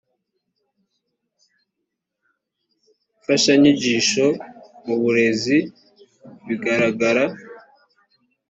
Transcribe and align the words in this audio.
mfashanyigisho 3.21 4.25
mu 4.85 4.95
burezi 5.01 5.57
bigaragara 6.47 7.23